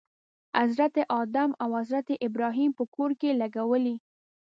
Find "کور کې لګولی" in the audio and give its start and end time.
2.95-3.95